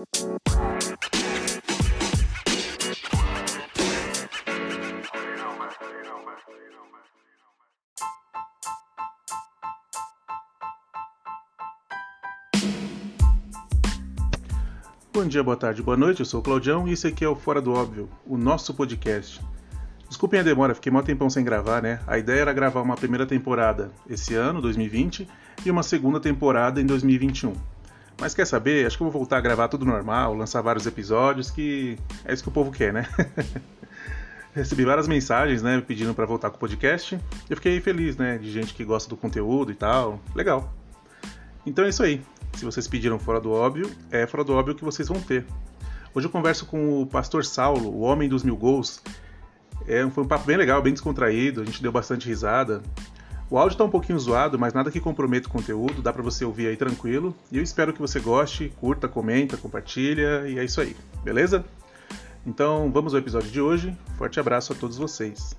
[0.00, 0.06] Bom
[15.28, 17.60] dia, boa tarde, boa noite, eu sou o Claudião e esse aqui é o Fora
[17.60, 19.38] do Óbvio, o nosso podcast.
[20.08, 22.00] Desculpem a demora, fiquei mó tempão sem gravar, né?
[22.06, 25.28] A ideia era gravar uma primeira temporada esse ano, 2020,
[25.64, 27.52] e uma segunda temporada em 2021.
[28.20, 28.86] Mas quer saber?
[28.86, 32.42] Acho que eu vou voltar a gravar tudo normal, lançar vários episódios, que é isso
[32.42, 33.08] que o povo quer, né?
[34.54, 37.18] Recebi várias mensagens, né, pedindo para voltar com o podcast.
[37.48, 40.20] Eu fiquei feliz, né, de gente que gosta do conteúdo e tal.
[40.34, 40.70] Legal.
[41.64, 42.20] Então é isso aí.
[42.54, 45.46] Se vocês pediram fora do óbvio, é fora do óbvio que vocês vão ter.
[46.12, 49.00] Hoje eu converso com o pastor Saulo, o homem dos mil gols.
[49.86, 52.82] É, foi um papo bem legal, bem descontraído, a gente deu bastante risada.
[53.50, 56.44] O áudio está um pouquinho zoado, mas nada que comprometa o conteúdo, dá para você
[56.44, 57.34] ouvir aí tranquilo.
[57.50, 61.64] E eu espero que você goste, curta, comenta, compartilha e é isso aí, beleza?
[62.46, 63.92] Então vamos ao episódio de hoje.
[64.16, 65.56] Forte abraço a todos vocês.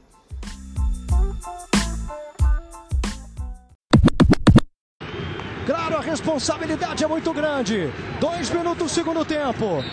[5.66, 7.92] Claro, a responsabilidade é muito grande.
[8.22, 9.84] Dois minutos, segundo tempo.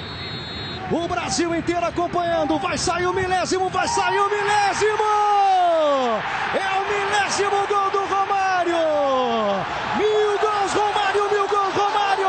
[0.92, 2.58] O Brasil inteiro acompanhando.
[2.60, 5.02] Vai sair o milésimo, vai sair o milésimo!
[6.88, 8.78] É milésimo gol do Romário!
[9.96, 12.28] Mil gols, Romário, mil gols, Romário!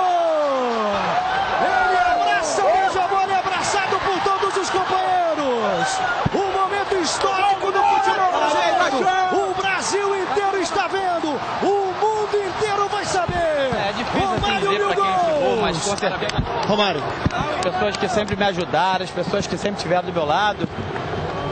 [1.63, 5.99] Ele abraça o Jabone, abraçado por todos os companheiros.
[6.33, 9.49] Um momento histórico do futebol brasileiro.
[9.49, 11.39] O Brasil inteiro está vendo.
[11.63, 13.35] O mundo inteiro vai saber.
[13.35, 15.61] É difícil assim Romário, mil gols.
[15.61, 16.43] mas com certeza.
[16.67, 17.03] Romário.
[17.31, 20.67] As pessoas que sempre me ajudaram, as pessoas que sempre estiveram do meu lado,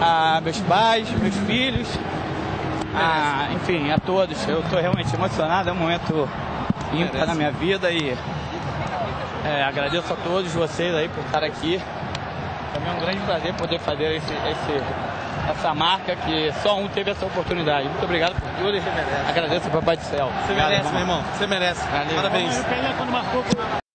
[0.01, 1.87] a meus pais, meus filhos,
[2.97, 4.47] a, enfim, a todos.
[4.47, 6.27] Eu estou realmente emocionado, é um momento
[6.93, 8.17] ímpar na minha vida e
[9.45, 11.81] é, agradeço a todos vocês aí por estar aqui.
[12.73, 14.83] Também é um grande prazer poder fazer esse, esse-
[15.49, 17.87] essa marca que só um teve essa oportunidade.
[17.87, 18.81] Muito obrigado por tudo e
[19.29, 20.29] agradeço ao Papai do Céu.
[20.45, 21.23] Você merece, meu irmão.
[21.37, 21.87] Você merece.
[21.87, 22.15] Valeu.
[22.15, 23.86] Parabéns.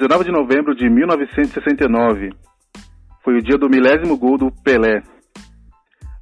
[0.00, 2.30] 19 de novembro de 1969
[3.22, 5.02] foi o dia do milésimo gol do Pelé.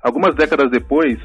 [0.02, 1.16] Algumas décadas depois,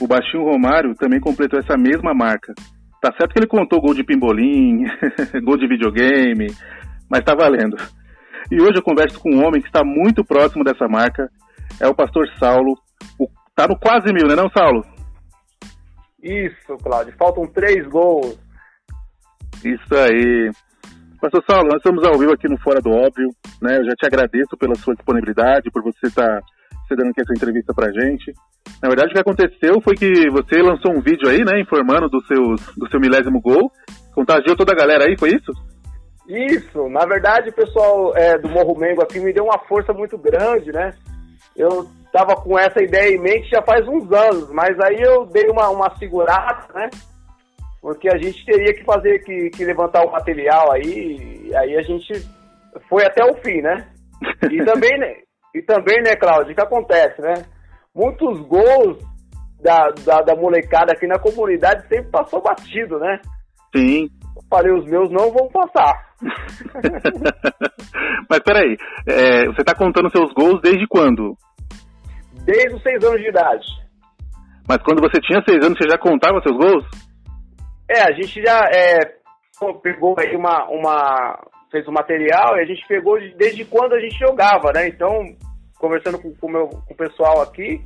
[0.00, 2.54] o baixinho Romário também completou essa mesma marca.
[3.02, 4.84] Tá certo que ele contou gol de pimbolim,
[5.44, 6.46] gol de videogame,
[7.06, 7.76] mas tá valendo.
[8.50, 11.28] E hoje eu converso com um homem que está muito próximo dessa marca,
[11.78, 12.78] é o pastor Saulo.
[13.18, 14.82] O, tá no quase mil, né não, Saulo?
[16.22, 17.14] Isso, Cláudio.
[17.18, 18.38] Faltam três gols.
[19.62, 20.50] Isso aí.
[21.20, 23.28] Pastor Saulo, nós estamos ao vivo aqui no Fora do Óbvio,
[23.60, 23.76] né?
[23.76, 26.40] Eu já te agradeço pela sua disponibilidade, por você estar
[26.88, 28.32] cedendo aqui essa entrevista pra gente.
[28.82, 32.24] Na verdade, o que aconteceu foi que você lançou um vídeo aí, né, informando do,
[32.24, 33.70] seus, do seu milésimo gol,
[34.14, 35.52] contagiou toda a galera aí, foi isso?
[36.26, 36.88] Isso.
[36.88, 40.72] Na verdade, o pessoal é, do Morro Mengo aqui me deu uma força muito grande,
[40.72, 40.90] né?
[41.54, 45.50] Eu tava com essa ideia em mente já faz uns anos, mas aí eu dei
[45.50, 46.88] uma, uma segurada, né?
[47.80, 51.82] Porque a gente teria que fazer, que, que levantar o material aí, e aí a
[51.82, 52.12] gente
[52.88, 53.88] foi até o fim, né?
[54.50, 55.14] E também, né,
[55.54, 57.34] e também, né, Cláudio, o que acontece, né?
[57.94, 58.98] Muitos gols
[59.62, 63.20] da, da, da molecada aqui na comunidade sempre passou batido, né?
[63.74, 64.10] Sim.
[64.36, 66.10] Eu falei, os meus não vão passar.
[68.28, 68.76] Mas peraí,
[69.06, 71.36] é, você tá contando seus gols desde quando?
[72.44, 73.66] Desde os seis anos de idade.
[74.68, 76.84] Mas quando você tinha seis anos, você já contava seus gols?
[77.90, 78.98] É, a gente já é,
[79.82, 81.38] pegou aí uma, uma.
[81.72, 84.86] fez o material e a gente pegou de- desde quando a gente jogava, né?
[84.88, 85.10] Então,
[85.78, 87.80] conversando com, com, o meu, com o pessoal aqui,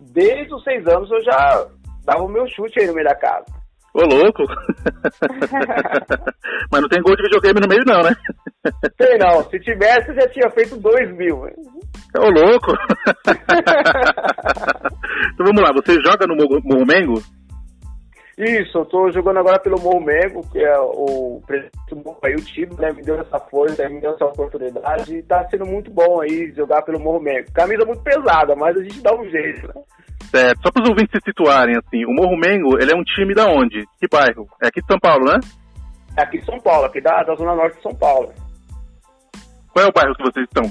[0.00, 1.66] desde os seis anos eu já
[2.06, 3.44] dava o meu chute aí no meio da casa.
[3.92, 4.42] Ô, louco!
[6.72, 8.12] Mas não tem gol de videogame no meio, não, né?
[9.00, 11.36] Sei não, se tivesse eu já tinha feito dois mil.
[12.18, 12.72] Ô, louco!
[15.32, 17.22] então vamos lá, você joga no Mo- Morro Mengo?
[18.36, 22.34] Isso, eu tô jogando agora pelo Morro Mengo, que é o presidente do Morro aí,
[22.34, 22.90] o time, né?
[22.92, 26.82] Me deu essa força, me deu essa oportunidade e tá sendo muito bom aí jogar
[26.82, 27.52] pelo Morro Mengo.
[27.52, 29.74] Camisa muito pesada, mas a gente dá um jeito, né?
[30.32, 33.34] Certo, só para os ouvintes se situarem, assim, o Morro Mengo, ele é um time
[33.34, 33.84] da onde?
[34.00, 34.48] Que bairro?
[34.60, 35.38] É aqui de São Paulo, né?
[36.18, 38.32] É aqui de São Paulo, aqui da, da Zona Norte de São Paulo.
[39.72, 40.68] Qual é o bairro que vocês estão?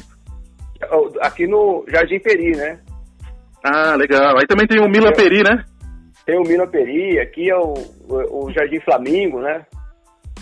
[1.21, 2.79] Aqui no Jardim Peri, né?
[3.63, 4.35] Ah, legal.
[4.37, 5.63] Aí também tem o Milan Peri, né?
[6.25, 7.73] Tem o Mina Peri, aqui é o,
[8.07, 9.65] o, o Jardim Flamingo, né?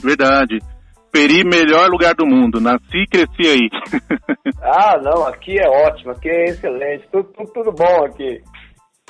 [0.04, 0.60] Verdade.
[1.12, 2.62] Peri, melhor lugar do mundo.
[2.62, 3.70] Nasci e cresci aí.
[4.64, 8.42] Ah, não, aqui é ótimo, aqui é excelente, tudo, tudo, tudo bom aqui.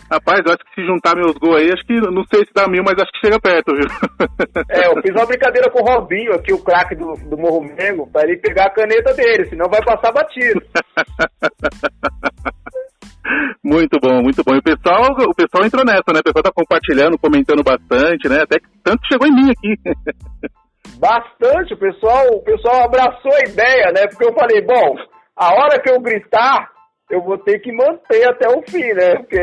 [0.09, 2.67] Rapaz, eu acho que se juntar meus gols aí, acho que não sei se dá
[2.67, 3.87] mil, mas acho que chega perto, viu?
[4.69, 8.09] É, eu fiz uma brincadeira com o Robinho aqui, o craque do, do Morro Mengo,
[8.11, 10.61] pra ele pegar a caneta dele, senão vai passar batido.
[13.63, 14.55] Muito bom, muito bom.
[14.55, 16.19] E o pessoal, o pessoal entrou nessa, né?
[16.19, 18.41] O pessoal tá compartilhando, comentando bastante, né?
[18.41, 19.75] Até que tanto chegou em mim aqui.
[20.97, 24.07] Bastante, o pessoal, o pessoal abraçou a ideia, né?
[24.07, 24.95] Porque eu falei, bom,
[25.35, 26.69] a hora que eu gritar,
[27.09, 29.15] eu vou ter que manter até o fim, né?
[29.15, 29.39] Porque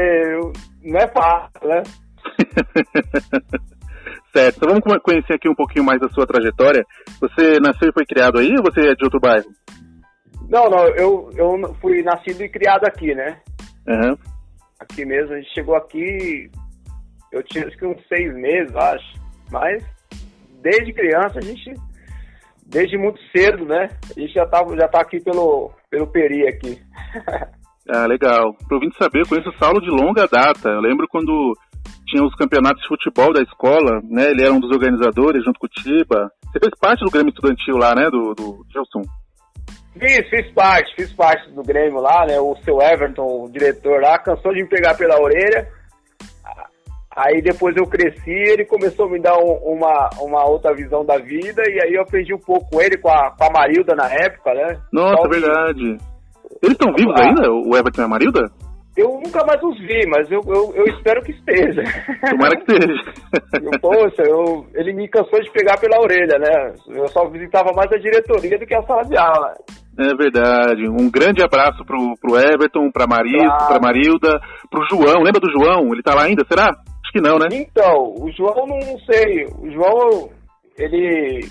[0.85, 1.83] não é fácil, né?
[4.33, 6.85] certo, então vamos conhecer aqui um pouquinho mais da sua trajetória.
[7.21, 9.47] Você nasceu e foi criado aí ou você é de outro bairro?
[10.49, 13.41] Não, não, eu, eu fui nascido e criado aqui, né?
[13.89, 14.17] Uhum.
[14.79, 16.51] Aqui mesmo, a gente chegou aqui,
[17.33, 19.19] eu tinha acho que uns seis meses, acho.
[19.51, 19.83] Mas
[20.63, 21.73] desde criança a gente,
[22.67, 23.89] desde muito cedo, né?
[24.15, 26.79] A gente já tá, já tá aqui pelo, pelo Peri aqui.
[27.89, 28.55] ah, legal.
[28.67, 30.69] Pra ouvinte saber, eu conheço o Saulo de longa data.
[30.69, 31.55] Eu lembro quando
[32.07, 34.31] tinha os campeonatos de futebol da escola, né?
[34.31, 36.31] Ele era um dos organizadores junto com o Tiba.
[36.47, 38.11] Você fez parte do Grêmio Estudantil lá, né?
[38.11, 39.03] Do, do Gilson.
[39.99, 42.39] Fiz, fiz parte, fiz parte do Grêmio lá, né?
[42.39, 45.67] O seu Everton, o diretor lá, cansou de me pegar pela orelha.
[47.17, 51.19] Aí depois eu cresci, ele começou a me dar um, uma, uma outra visão da
[51.19, 54.07] vida, e aí eu aprendi um pouco com ele, com a, com a Marilda na
[54.07, 54.81] época, né?
[54.93, 55.99] Nossa, Só verdade.
[56.63, 58.68] Eles estão vivos ah, ainda, o Everton e a Marilda?
[58.99, 61.85] Eu nunca mais os vi, mas eu, eu, eu espero que esteja.
[62.31, 63.79] Tomara que esteja.
[63.81, 66.75] Poxa, eu, ele me cansou de pegar pela orelha, né?
[66.89, 69.55] Eu só visitava mais a diretoria do que a sala de aula.
[69.97, 70.89] É verdade.
[70.89, 73.67] Um grande abraço pro, pro Everton, pra, Maria, claro.
[73.69, 75.23] pra Marilda, pro João.
[75.23, 75.93] Lembra do João?
[75.93, 76.67] Ele tá lá ainda, será?
[76.67, 77.47] Acho que não, né?
[77.53, 79.45] Então, o João não sei.
[79.61, 80.31] O João,
[80.77, 81.47] ele.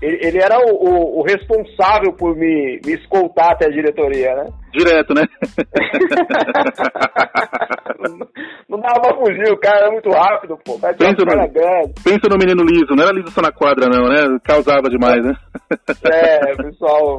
[0.00, 4.46] Ele, ele era o, o, o, responsável por me, me escoltar até a diretoria, né?
[4.78, 5.22] Direto, né?
[8.68, 10.78] não, dava pra fugir, o cara era muito rápido, pô.
[10.78, 11.48] Pensa no,
[12.04, 14.38] pensa no menino liso, não era liso só na quadra, não, né?
[14.44, 15.34] Causava demais, né?
[16.10, 17.16] é, pessoal,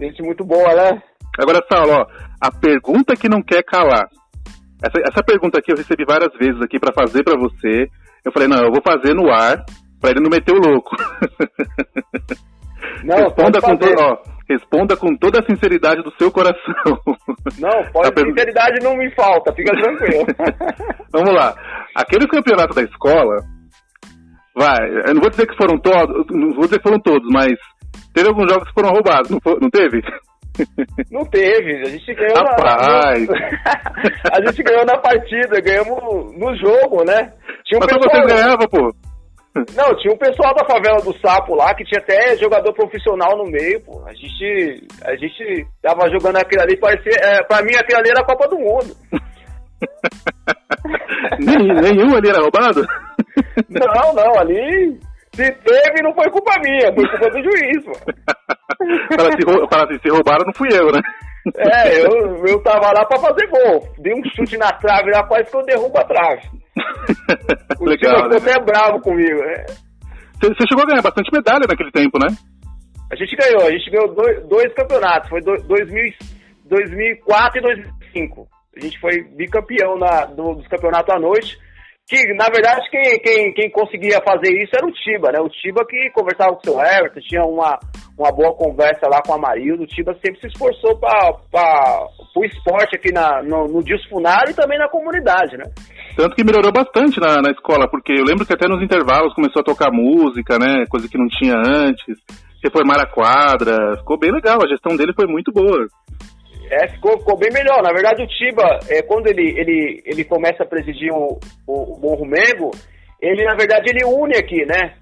[0.00, 1.02] Gente muito boa, né?
[1.38, 2.06] Agora, Saulo, ó,
[2.40, 4.08] a pergunta que não quer calar.
[4.82, 7.88] Essa, essa pergunta aqui eu recebi várias vezes aqui para fazer para você.
[8.24, 9.64] Eu falei, não, eu vou fazer no ar
[10.00, 10.96] para ele não meter o louco.
[13.02, 14.16] Não, responda, com to, ó,
[14.48, 16.62] responda com toda a sinceridade do seu coração.
[17.58, 20.26] Não, pode, a sinceridade não me falta, fica tranquilo.
[21.12, 21.54] Vamos lá.
[21.94, 23.36] Aqueles campeonatos da escola,
[24.56, 27.54] vai, eu não vou dizer que foram todos, não vou dizer que foram todos, mas
[28.14, 30.00] Teve alguns jogos que foram roubados, não, foi, não teve?
[31.10, 33.26] Não teve, a gente ganhou Rapaz.
[33.26, 33.34] na.
[34.38, 37.32] a gente ganhou na partida, ganhamos no jogo, né?
[37.64, 38.24] Tinha um Mas pessoal...
[38.24, 38.94] vocês ganhavam, pô.
[39.54, 43.44] Não, tinha um pessoal da favela do Sapo lá que tinha até jogador profissional no
[43.44, 44.02] meio, pô.
[44.04, 48.20] A gente, a gente tava jogando aquilo ali, parecia, é, pra mim aquilo ali era
[48.20, 48.96] a Copa do Mundo.
[51.38, 52.84] nenhum ali era roubado?
[53.68, 54.98] Não, não, ali
[55.34, 57.98] se teve, não foi culpa minha, foi culpa do juiz, mano.
[59.16, 61.00] Fala assim, fala assim, se roubaram, não fui eu, né?
[61.56, 63.86] É, eu, eu tava lá pra fazer gol.
[63.98, 66.42] Dei um chute na trave lá, quase que eu derrubo a trave.
[67.80, 68.52] O Legal, time ficou né?
[68.52, 69.64] até bravo comigo, né?
[70.40, 72.28] Você chegou a ganhar bastante medalha naquele tempo, né?
[73.10, 76.14] A gente ganhou, a gente ganhou dois, dois campeonatos, foi do, 2000,
[76.64, 78.48] 2004 e 2005.
[78.76, 81.58] A gente foi bicampeão na, do, dos campeonatos à noite
[82.06, 85.40] que na verdade quem, quem, quem conseguia fazer isso era o Tiba, né?
[85.40, 87.78] O Tiba que conversava com o seu Everton, tinha uma,
[88.18, 92.96] uma boa conversa lá com a Marildo, o Tiba sempre se esforçou para o esporte
[92.96, 95.64] aqui na, no, no Disfunário e também na comunidade, né?
[96.16, 99.60] Tanto que melhorou bastante na, na escola, porque eu lembro que até nos intervalos começou
[99.60, 100.84] a tocar música, né?
[100.88, 102.16] Coisa que não tinha antes,
[102.62, 105.86] reformar a quadra, ficou bem legal, a gestão dele foi muito boa.
[106.70, 107.82] É, ficou, ficou bem melhor.
[107.82, 112.00] Na verdade, o Tiba, é, quando ele, ele, ele começa a presidir o, o, o
[112.00, 112.70] Morro Mengo,
[113.20, 114.94] ele, na verdade, ele une aqui, né?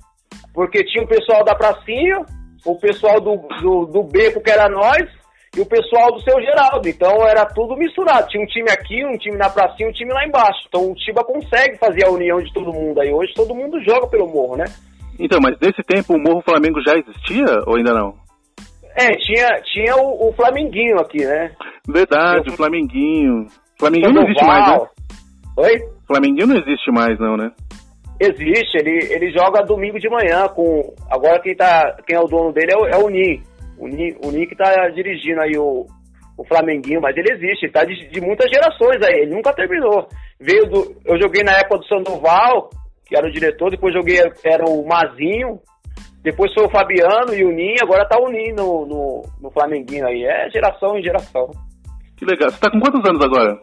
[0.55, 2.25] Porque tinha o pessoal da pracinha,
[2.65, 5.03] o pessoal do, do, do beco, que era nós,
[5.57, 6.89] e o pessoal do seu Geraldo.
[6.89, 8.29] Então, era tudo misturado.
[8.29, 10.61] Tinha um time aqui, um time na pracinha, um time lá embaixo.
[10.69, 13.01] Então, o Tiba consegue fazer a união de todo mundo.
[13.01, 14.65] Aí, hoje, todo mundo joga pelo Morro, né?
[15.19, 18.22] Então, mas nesse tempo, o Morro Flamengo já existia ou ainda não?
[18.97, 21.51] É, tinha, tinha o, o Flamenguinho aqui, né?
[21.89, 23.47] Verdade, o Flamenguinho.
[23.79, 24.89] Flamenguinho não existe mais, né?
[25.57, 25.79] Oi?
[26.07, 27.51] Flamenguinho não existe mais, não, né?
[28.21, 30.95] Existe, ele, ele joga domingo de manhã com.
[31.11, 33.43] Agora quem, tá, quem é o dono dele é o, é o Nin.
[33.79, 35.87] O Nin, o Nin que tá dirigindo aí o,
[36.39, 40.07] o Flamenguinho, mas ele existe, ele tá de, de muitas gerações aí, ele nunca terminou.
[40.39, 40.97] Veio do.
[41.05, 42.71] Eu joguei na época do Sandoval,
[43.07, 45.59] que era o diretor, depois joguei, era o Mazinho,
[46.23, 50.07] depois foi o Fabiano e o Ninho, agora tá o Ninho no, no, no Flamenguinho
[50.07, 50.25] aí.
[50.25, 51.51] É geração em geração.
[52.17, 52.51] Que legal.
[52.51, 53.59] Você tá com quantos anos agora?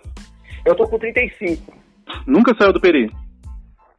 [0.66, 1.74] Eu tô com 35.
[2.28, 3.10] Nunca saiu do Peri?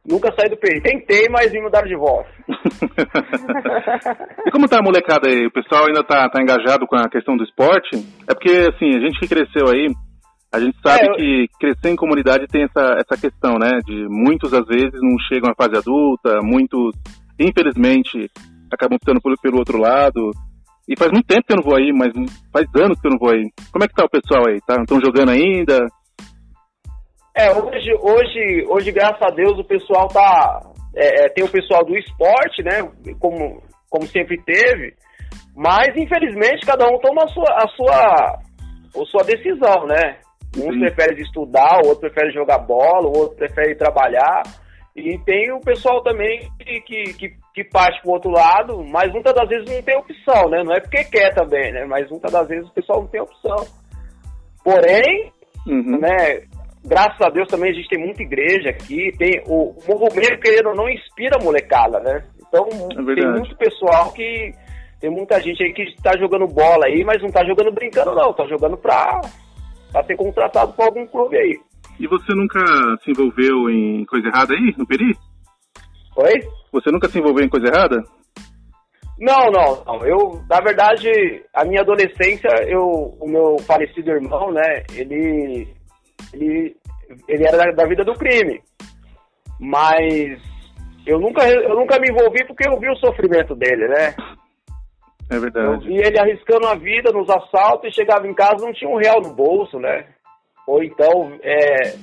[0.07, 0.81] Nunca saí do Peri.
[0.81, 2.29] Tentei, mas me mudaram de volta.
[4.45, 5.45] e como tá a molecada aí?
[5.45, 7.97] O pessoal ainda tá, tá engajado com a questão do esporte?
[8.27, 9.87] É porque, assim, a gente que cresceu aí,
[10.51, 11.15] a gente sabe é, eu...
[11.15, 13.79] que crescer em comunidade tem essa, essa questão, né?
[13.85, 16.95] De muitos, às vezes, não chegam à fase adulta, muitos,
[17.39, 18.27] infelizmente,
[18.73, 20.31] acabam ficando pelo, pelo outro lado.
[20.87, 22.11] E faz muito tempo que eu não vou aí, mas
[22.51, 23.49] faz anos que eu não vou aí.
[23.71, 24.59] Como é que tá o pessoal aí?
[24.65, 24.75] Tá?
[24.81, 25.87] Estão jogando ainda?
[27.35, 30.61] É, hoje, hoje, hoje, graças a Deus, o pessoal tá.
[30.95, 32.81] É, é, tem o pessoal do esporte, né?
[33.19, 34.93] Como, como sempre teve.
[35.55, 38.39] Mas, infelizmente, cada um toma a sua, a sua,
[39.01, 40.17] a sua decisão, né?
[40.57, 44.43] Um prefere estudar, o outro prefere jogar bola, o outro prefere trabalhar.
[44.95, 49.33] E tem o pessoal também que, que, que, que parte pro outro lado, mas muitas
[49.33, 50.63] das vezes não tem opção, né?
[50.63, 51.85] Não é porque quer também, né?
[51.85, 53.67] Mas muitas das vezes o pessoal não tem opção.
[54.63, 55.31] Porém,
[55.67, 55.99] uhum.
[55.99, 56.43] né,
[56.85, 60.69] graças a Deus também a gente tem muita igreja aqui, tem o, o movimento querendo
[60.69, 62.23] ou não inspira a molecada, né?
[62.47, 64.51] Então é tem muito pessoal que
[64.99, 68.31] tem muita gente aí que está jogando bola aí, mas não está jogando brincando não,
[68.31, 69.21] está jogando para
[69.91, 71.59] para ser contratado por algum clube aí.
[71.99, 72.59] E você nunca
[73.03, 75.13] se envolveu em coisa errada aí, no Peri?
[76.15, 76.60] Oi?
[76.71, 78.03] Você nunca se envolveu em coisa errada?
[79.19, 80.05] Não, não, não.
[80.05, 81.09] Eu, na verdade,
[81.53, 85.67] a minha adolescência, eu, o meu falecido irmão, né, ele,
[86.33, 86.75] ele,
[87.27, 88.61] ele era da, da vida do crime.
[89.59, 90.41] Mas
[91.05, 94.15] eu nunca, eu nunca me envolvi porque eu vi o sofrimento dele, né?
[95.29, 95.85] É verdade.
[95.85, 99.21] Vi ele arriscando a vida nos assaltos e chegava em casa não tinha um real
[99.21, 100.07] no bolso, né?
[100.67, 101.95] Ou então, é,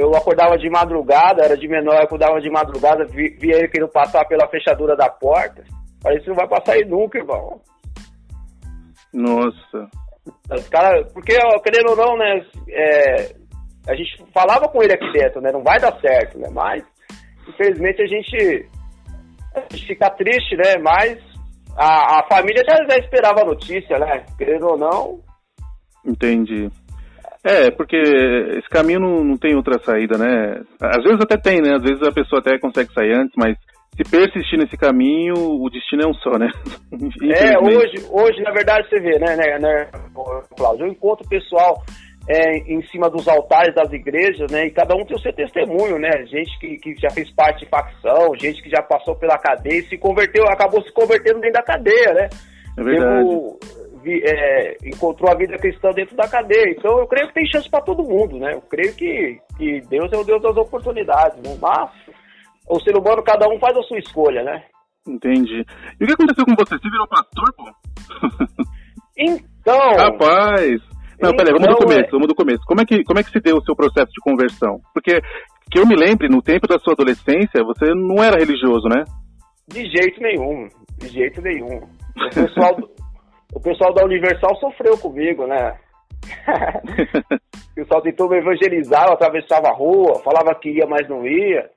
[0.00, 3.90] eu acordava de madrugada, era de menor, eu acordava de madrugada, via vi ele querendo
[3.90, 5.62] passar pela fechadura da porta.
[6.02, 7.60] Falei, isso não vai passar aí nunca, irmão.
[9.12, 9.88] Nossa.
[10.50, 13.34] Os cara, porque, querendo ou não, né, é,
[13.88, 16.82] a gente falava com ele aqui dentro, né, não vai dar certo, né, mas,
[17.48, 18.68] infelizmente, a gente,
[19.54, 21.18] a gente fica triste, né, mas
[21.76, 25.20] a, a família já, já esperava a notícia, né, querendo ou não.
[26.04, 26.70] Entendi.
[27.42, 30.60] É, porque esse caminho não, não tem outra saída, né?
[30.80, 31.74] Às vezes até tem, né?
[31.74, 33.56] Às vezes a pessoa até consegue sair antes, mas
[33.96, 36.48] se persistir nesse caminho, o destino é um só, né?
[36.92, 39.88] é, hoje, hoje, na verdade, você vê, né, né, né
[40.56, 40.86] Cláudio?
[40.86, 41.82] Eu encontro pessoal
[42.28, 44.66] é, em cima dos altares das igrejas, né?
[44.66, 46.24] E cada um tem o seu testemunho, né?
[46.26, 49.88] Gente que, que já fez parte de facção, gente que já passou pela cadeia e
[49.88, 52.28] se converteu, acabou se convertendo dentro da cadeia, né?
[52.78, 53.28] É verdade.
[53.28, 53.58] Temo,
[54.02, 56.74] vi, é, encontrou a vida cristã dentro da cadeia.
[56.76, 58.54] Então eu creio que tem chance para todo mundo, né?
[58.54, 61.56] Eu creio que, que Deus é o Deus das oportunidades, né?
[61.60, 61.90] Mas
[62.68, 64.62] o ser humano, cada um faz a sua escolha, né?
[65.06, 65.64] Entendi.
[66.00, 66.78] E o que aconteceu com você?
[66.78, 67.64] Você virou pastor, pô?
[69.20, 69.78] Então.
[69.96, 70.80] Rapaz!
[71.20, 72.10] Não, então, peraí, vamos do então, começo, é...
[72.10, 72.62] vamos do começo.
[72.66, 74.80] Como é, que, como é que se deu o seu processo de conversão?
[74.94, 75.20] Porque,
[75.70, 79.04] que eu me lembre, no tempo da sua adolescência, você não era religioso, né?
[79.68, 80.66] De jeito nenhum,
[80.98, 81.76] de jeito nenhum.
[81.76, 82.74] O pessoal,
[83.54, 85.76] o pessoal da Universal sofreu comigo, né?
[87.72, 91.70] o pessoal tentou me evangelizar, eu atravessava a rua, falava que ia, mas não ia.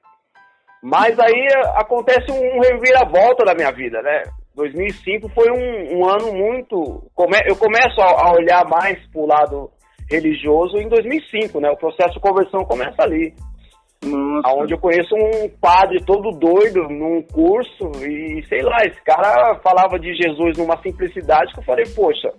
[0.82, 4.24] Mas aí acontece um reviravolta da minha vida, né?
[4.56, 7.10] 2005 foi um, um ano muito.
[7.16, 9.72] Come, eu começo a, a olhar mais para o lado
[10.10, 11.70] religioso em 2005, né?
[11.72, 13.34] O processo de conversão começa ali.
[14.06, 14.56] Nossa.
[14.56, 19.98] Onde eu conheço um padre todo doido num curso e sei lá, esse cara falava
[19.98, 22.30] de Jesus numa simplicidade que eu falei, poxa,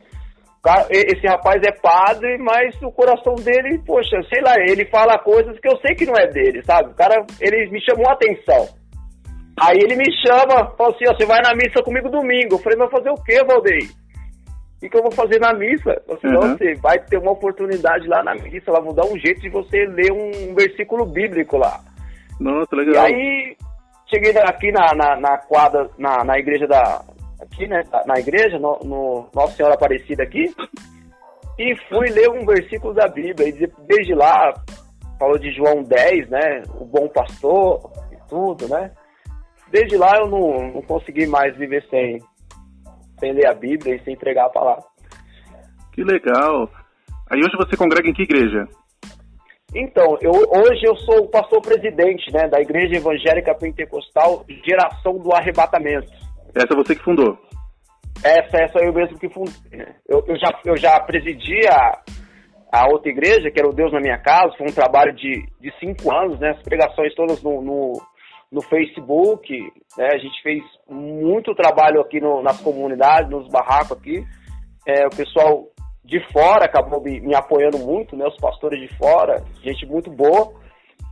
[0.91, 5.69] esse rapaz é padre, mas o coração dele, poxa, sei lá, ele fala coisas que
[5.69, 6.91] eu sei que não é dele, sabe?
[6.91, 8.67] O cara, ele me chamou a atenção.
[9.61, 12.55] Aí ele me chama, fala assim, ó, você vai na missa comigo domingo.
[12.55, 14.04] Eu falei, vai fazer o quê, Valdeir?
[14.83, 16.03] O que, eu vou fazer na missa?
[16.07, 16.57] Eu falei, uhum.
[16.57, 19.87] você vai ter uma oportunidade lá na missa, lá vão dar um jeito de você
[19.87, 21.81] ler um versículo bíblico lá.
[22.39, 22.95] Nossa, legal.
[22.95, 23.57] E aí,
[24.07, 27.03] cheguei aqui na, na, na quadra, na, na igreja da...
[27.41, 30.55] Aqui, né, na igreja, no, no Nossa Senhora Aparecida aqui,
[31.59, 33.49] e fui ler um versículo da Bíblia.
[33.49, 34.53] E desde lá,
[35.19, 38.91] falou de João 10, né, o bom pastor e tudo, né.
[39.71, 42.19] Desde lá eu não, não consegui mais viver sem,
[43.25, 44.85] sem ler a Bíblia e sem entregar a palavra.
[45.93, 46.69] Que legal.
[47.31, 48.69] Aí hoje você congrega em que igreja?
[49.75, 55.33] Então, eu, hoje eu sou o pastor presidente né, da Igreja Evangélica Pentecostal Geração do
[55.33, 56.13] Arrebatamento.
[56.55, 57.37] Essa é você que fundou?
[58.23, 59.53] Essa, essa eu mesmo que fundei.
[60.09, 61.99] Eu, eu, já, eu já presidi a,
[62.73, 65.73] a outra igreja, que era o Deus na Minha Casa, foi um trabalho de, de
[65.81, 66.51] cinco anos, né?
[66.51, 68.01] As pregações todas no, no,
[68.55, 69.53] no Facebook,
[69.99, 70.09] né?
[70.13, 74.25] A gente fez muito trabalho aqui no, nas comunidades, nos barracos aqui.
[74.87, 75.65] É, o pessoal
[76.05, 78.25] de fora acabou me, me, apoiando muito, né?
[78.27, 80.55] Os pastores de fora, gente muito boa.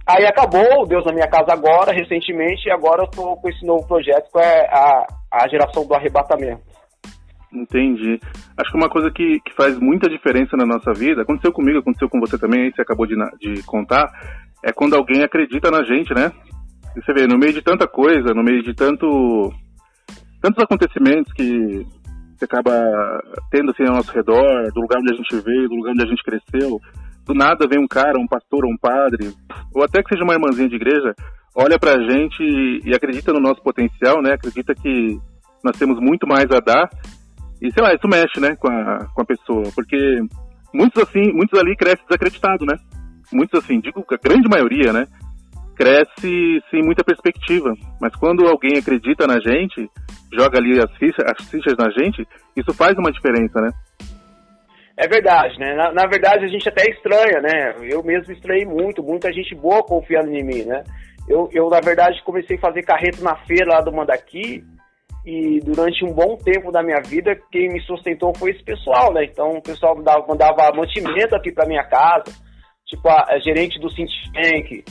[0.07, 3.67] Aí acabou o Deus na minha casa agora, recentemente, e agora eu tô com esse
[3.67, 6.63] novo projeto que é a, a geração do arrebatamento.
[7.53, 8.21] Entendi.
[8.57, 12.09] Acho que uma coisa que, que faz muita diferença na nossa vida, aconteceu comigo, aconteceu
[12.09, 14.11] com você também, aí você acabou de, de contar,
[14.65, 16.33] é quando alguém acredita na gente, né?
[16.95, 19.53] Você vê, no meio de tanta coisa, no meio de tanto
[20.41, 21.87] tantos acontecimentos que
[22.37, 22.73] você acaba
[23.51, 26.09] tendo assim ao nosso redor, do lugar onde a gente veio, do lugar onde a
[26.09, 26.81] gente cresceu,
[27.25, 29.33] do nada vem um cara, um pastor um padre,
[29.73, 31.15] ou até que seja uma irmãzinha de igreja,
[31.55, 32.43] olha pra gente
[32.85, 34.33] e acredita no nosso potencial, né?
[34.33, 35.19] Acredita que
[35.63, 36.91] nós temos muito mais a dar.
[37.61, 40.19] E sei lá, isso mexe, né, com a, com a pessoa, porque
[40.75, 42.75] muitos assim, muitos ali crescem desacreditados, né?
[43.33, 45.07] Muitos assim, digo que a grande maioria, né?
[45.77, 47.73] Cresce sem muita perspectiva.
[48.01, 49.91] Mas quando alguém acredita na gente,
[50.33, 52.27] joga ali as fichas, as fichas na gente,
[52.57, 53.71] isso faz uma diferença, né?
[54.97, 55.75] É verdade, né?
[55.75, 57.75] Na, na, verdade, a gente até estranha, né?
[57.83, 60.85] Eu mesmo estranhei muito, muita gente boa confiando em mim, né?
[61.29, 64.63] Eu, eu na verdade, comecei a fazer carreto na feira lá do Mandaqui
[65.25, 69.25] e durante um bom tempo da minha vida, quem me sustentou foi esse pessoal, né?
[69.25, 72.25] Então, o pessoal mandava, mandava mantimento aqui para minha casa,
[72.85, 74.85] tipo a, a gerente do Tank,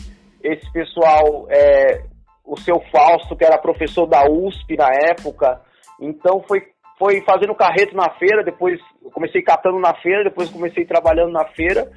[0.43, 2.03] esse pessoal, é,
[2.45, 5.61] o seu Fausto, que era professor da USP na época.
[5.99, 6.61] Então, foi
[7.01, 8.79] foi fazendo carreto na feira, depois
[9.11, 11.91] comecei catando na feira, depois comecei trabalhando na feira,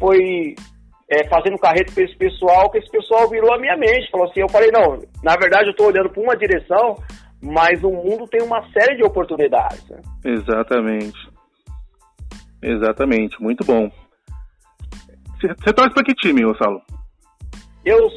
[0.00, 0.56] foi
[1.08, 4.40] é, fazendo carreto para esse pessoal, que esse pessoal virou a minha mente, falou assim,
[4.40, 6.96] eu falei, não, na verdade eu estou olhando para uma direção,
[7.40, 9.88] mas o mundo tem uma série de oportunidades.
[9.88, 10.00] Né?
[10.24, 11.18] Exatamente.
[12.60, 13.88] Exatamente, muito bom.
[15.40, 16.82] Você torce para que time, Gonçalo?
[17.88, 18.08] Eu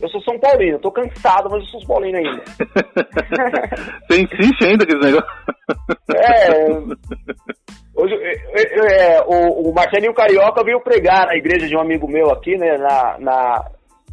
[0.00, 2.42] eu sou São Paulino, tô cansado, mas eu sou São Paulino ainda.
[4.08, 5.30] Você insiste ainda com esse negócio?
[6.14, 6.64] É.
[7.94, 12.30] Hoje, é, é, o, o Marcelinho Carioca veio pregar na igreja de um amigo meu
[12.30, 12.78] aqui, né?
[12.78, 13.64] Na, na,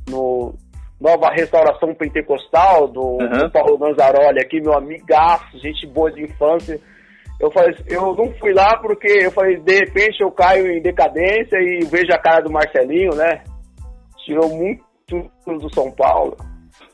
[0.10, 0.53] no
[1.00, 3.29] Nova Restauração Pentecostal, do, uhum.
[3.29, 6.78] do Paulo Manzaroli aqui, meu amigaço, gente boa de infância.
[7.39, 11.58] Eu falei, eu não fui lá porque eu falei, de repente eu caio em decadência
[11.62, 13.43] e vejo a cara do Marcelinho, né?
[14.28, 14.84] Tirou muito
[15.48, 16.36] do São Paulo.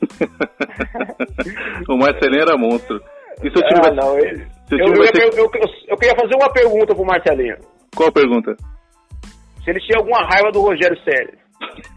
[1.90, 3.02] o Marcelinho era monstro.
[3.42, 3.92] E seu time ah, vai...
[3.96, 4.46] não, ele...
[4.70, 5.24] eu, eu, ser...
[5.36, 5.50] eu,
[5.88, 7.56] eu, queria fazer uma pergunta pro Marcelinho.
[7.96, 8.54] Qual pergunta?
[9.64, 11.36] Se ele tinha alguma raiva do Rogério Célio.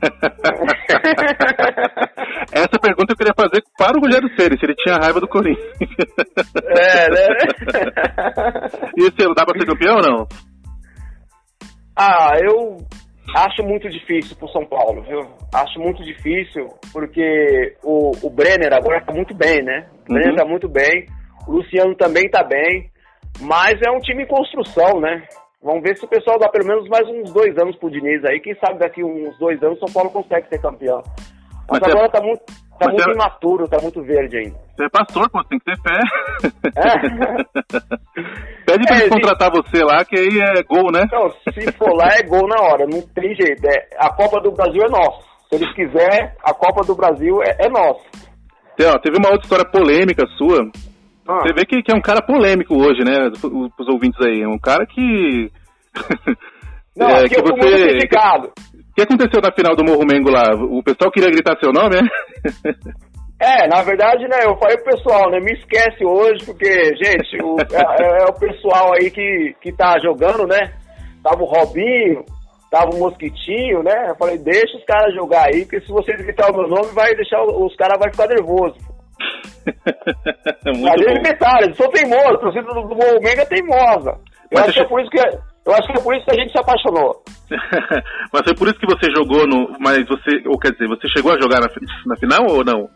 [2.51, 5.77] Essa pergunta eu queria fazer para o Rogério Ceni, se ele tinha raiva do Corinthians.
[6.65, 7.27] É, né?
[8.97, 10.27] e esse dá para ser campeão ou não?
[11.95, 12.79] Ah, eu
[13.35, 15.27] Acho muito difícil pro São Paulo, viu?
[15.53, 19.87] Acho muito difícil, porque o, o Brenner agora tá muito bem, né?
[20.09, 20.37] O Brenner uhum.
[20.37, 21.05] tá muito bem,
[21.47, 22.89] o Luciano também tá bem,
[23.41, 25.23] mas é um time em construção, né?
[25.61, 28.39] Vamos ver se o pessoal dá pelo menos mais uns dois anos pro Diniz aí.
[28.39, 31.01] Quem sabe daqui uns dois anos o São Paulo consegue ser campeão.
[31.69, 32.09] Mas, mas agora é...
[32.09, 32.41] tá muito,
[32.79, 33.13] tá muito é...
[33.13, 34.57] imaturo, tá muito verde ainda.
[34.75, 35.99] Você é pastor, pô, tem que ter fé.
[36.75, 37.17] É.
[38.65, 41.05] Pede pra é, eles contratar você lá, que aí é gol, né?
[41.11, 43.65] Não, se for lá é gol na hora, não tem jeito.
[43.65, 45.25] É, a Copa do Brasil é nossa.
[45.49, 48.03] Se eles quiserem, a Copa do Brasil é, é nossa.
[48.79, 50.69] Ó, teve uma outra história polêmica sua.
[51.27, 51.41] Ah.
[51.41, 53.29] Você vê que, que, é um cara polêmico hoje, né?
[53.29, 54.41] Os, ouvintes aí.
[54.41, 55.51] É um cara que.
[56.95, 58.07] Não, é, que eu você...
[58.97, 60.55] O que aconteceu na final do Morro Mengo lá?
[60.55, 62.01] O pessoal queria gritar seu nome, é?
[63.39, 67.57] É, na verdade, né, eu falei pro pessoal, né, me esquece hoje, porque, gente, o,
[67.59, 70.73] é, é, é, o pessoal aí que, que tá jogando, né,
[71.21, 72.25] tava o Robinho,
[72.71, 76.49] tava o Mosquitinho, né, eu falei, deixa os caras jogar aí, porque se vocês gritar
[76.49, 78.81] o meu nome, vai deixar, os caras vai ficar nervosos.
[80.65, 84.17] Mas eles gritaram, eles são teimosos, a torcida do, do Menga é teimosa.
[84.49, 86.41] Eu acho, que é por isso que, eu acho que é por isso que a
[86.41, 87.21] gente se apaixonou.
[88.33, 89.77] mas foi por isso que você jogou no.
[89.79, 90.43] Mas você.
[90.47, 91.67] Ou quer dizer, você chegou a jogar na,
[92.05, 92.89] na final ou não?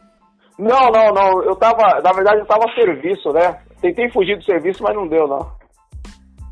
[0.60, 1.44] Não, não, não.
[1.44, 3.60] Eu tava, na verdade, eu tava a serviço, né?
[3.82, 5.52] Tentei fugir do serviço, mas não deu, não.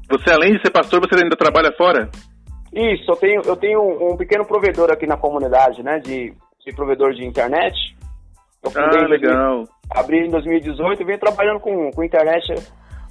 [0.10, 2.10] Você, além de ser pastor, você ainda trabalha fora?
[2.74, 3.80] Isso, eu tenho, eu tenho
[4.12, 6.00] um pequeno provedor aqui na comunidade, né?
[6.00, 6.34] De,
[6.66, 7.76] de provedor de internet.
[8.64, 9.64] Eu ah, legal.
[9.92, 12.54] abri em 2018 e venho trabalhando com, com internet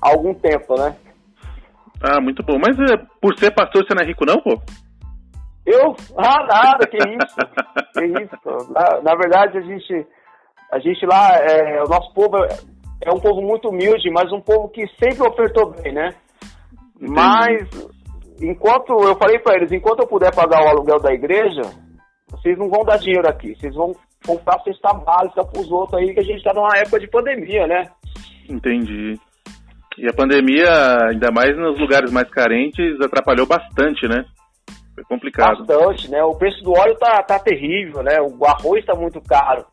[0.02, 0.94] há algum tempo, né?
[2.02, 2.58] Ah, muito bom.
[2.58, 4.60] Mas é, por ser pastor, você não é rico, não, pô?
[5.66, 5.94] Eu?
[6.16, 7.36] Ah, nada, que isso.
[7.94, 8.72] que isso.
[8.72, 10.06] Na, na verdade, a gente
[10.70, 12.48] a gente lá, é, o nosso povo é,
[13.06, 16.14] é um povo muito humilde, mas um povo que sempre ofertou bem, né?
[16.96, 17.12] Entendi.
[17.12, 17.90] Mas,
[18.40, 21.62] enquanto, eu falei para eles, enquanto eu puder pagar o aluguel da igreja,
[22.30, 23.94] vocês não vão dar dinheiro aqui, vocês vão
[24.26, 27.66] comprar cesta básica para os outros aí, que a gente está numa época de pandemia,
[27.66, 27.84] né?
[28.48, 29.18] Entendi.
[29.98, 30.68] E a pandemia,
[31.10, 34.24] ainda mais nos lugares mais carentes, atrapalhou bastante, né?
[34.94, 35.64] Foi complicado.
[35.64, 36.22] Bastante, né?
[36.22, 38.18] O preço do óleo tá, tá terrível, né?
[38.20, 39.66] O arroz tá muito caro.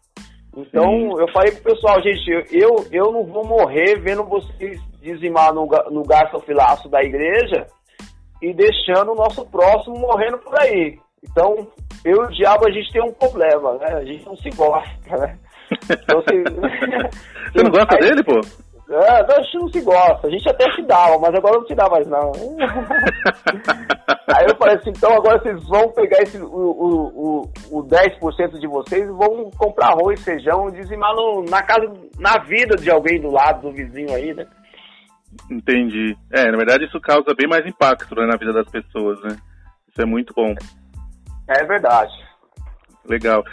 [0.57, 1.19] Então, Sim.
[1.19, 6.03] eu falei pro pessoal, gente, eu, eu não vou morrer vendo vocês dizimar no, no
[6.03, 7.67] garçofilaço da igreja
[8.41, 10.97] e deixando o nosso próximo morrendo por aí.
[11.23, 11.67] Então,
[12.03, 13.95] eu e o diabo, a gente tem um problema, né?
[13.95, 15.37] A gente não se gosta, né?
[15.89, 16.43] Então, se...
[17.51, 18.39] Você não gosta aí, dele, pô?
[18.87, 20.27] É, a gente não se gosta.
[20.27, 22.31] A gente até se dava, mas agora não se dá mais, não.
[24.27, 28.59] Aí eu falei assim, então agora vocês vão pegar esse, o, o, o, o 10%
[28.59, 33.19] de vocês e vão comprar arroz, feijão, dizimar no, na casa, na vida de alguém
[33.19, 34.45] do lado, do vizinho aí, né?
[35.49, 36.15] Entendi.
[36.31, 39.37] É, na verdade isso causa bem mais impacto né, na vida das pessoas, né?
[39.89, 40.53] Isso é muito bom.
[41.47, 42.13] É verdade.
[43.07, 43.43] Legal.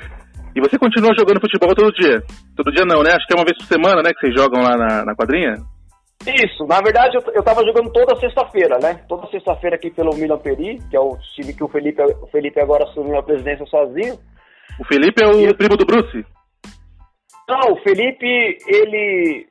[0.54, 2.22] E você continua jogando futebol todo dia?
[2.56, 3.12] Todo dia não, né?
[3.12, 4.12] Acho que é uma vez por semana, né?
[4.12, 5.54] Que vocês jogam lá na, na quadrinha?
[6.26, 9.02] Isso, na verdade eu, eu tava jogando toda sexta-feira, né?
[9.08, 12.60] Toda sexta-feira aqui pelo Milan Peri, que é o time que o Felipe, o Felipe
[12.60, 14.18] agora assumiu a presidência sozinho.
[14.78, 15.54] O Felipe é o e...
[15.54, 16.24] primo do Bruce?
[17.48, 19.46] Não, o Felipe, ele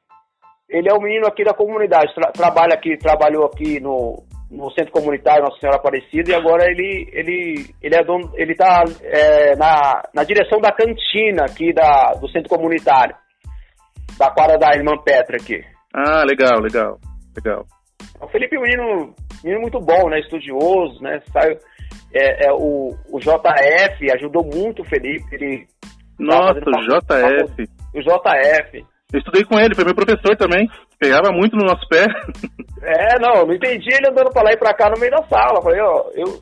[0.69, 4.91] ele é um menino aqui da comunidade, tra trabalha aqui, trabalhou aqui no, no centro
[4.91, 10.03] comunitário Nossa Senhora Aparecida e agora ele ele ele é dono, ele tá é, na,
[10.13, 13.15] na direção da cantina aqui da, do centro comunitário
[14.19, 15.63] da quadra da irmã Petra aqui.
[15.95, 16.99] Ah, legal, legal,
[17.35, 17.65] legal.
[18.21, 21.57] O Felipe é um menino, menino muito bom, né, estudioso, né, saiu,
[22.13, 25.65] é, é, o, o JF ajudou muito o Felipe, ele
[26.19, 27.69] Nossa, o JF.
[27.95, 28.85] O JF.
[29.13, 30.69] Eu estudei com ele, foi meu professor também.
[31.01, 32.05] Pegava muito no nosso pé.
[32.83, 35.61] É, não, não entendi ele andando pra lá e pra cá no meio da sala.
[35.61, 36.41] Falei, ó, eu,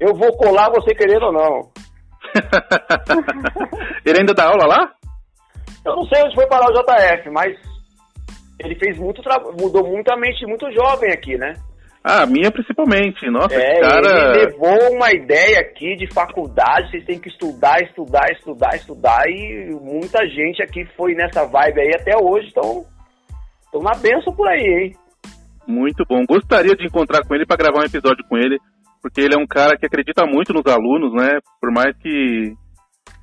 [0.00, 1.70] eu vou colar você querendo ou não.
[4.04, 4.90] ele ainda dá aula lá?
[5.86, 7.56] Eu não sei onde foi parar o JF, mas
[8.58, 9.22] ele fez muito
[9.60, 11.54] mudou muito a mente muito jovem aqui, né?
[12.02, 13.30] Ah, minha principalmente.
[13.30, 14.34] Nossa, é, cara.
[14.34, 19.70] Ele levou uma ideia aqui de faculdade, vocês têm que estudar, estudar, estudar, estudar, e
[19.80, 22.84] muita gente aqui foi nessa vibe aí até hoje, então
[23.70, 24.96] estão na benção por aí, hein?
[25.66, 26.24] Muito bom.
[26.26, 28.58] Gostaria de encontrar com ele para gravar um episódio com ele,
[29.00, 31.38] porque ele é um cara que acredita muito nos alunos, né?
[31.60, 32.52] Por mais que.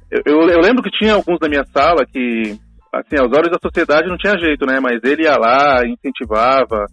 [0.10, 2.56] Eu, eu, eu lembro que tinha alguns da minha sala que,
[2.94, 4.80] assim, aos olhos da sociedade não tinha jeito, né?
[4.80, 6.86] Mas ele ia lá, incentivava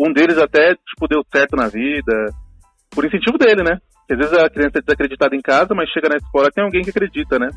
[0.00, 2.12] um deles até, tipo, deu certo na vida,
[2.90, 3.78] por incentivo dele, né?
[4.00, 6.82] Porque às vezes a criança é desacreditada em casa, mas chega na escola tem alguém
[6.82, 7.48] que acredita, né?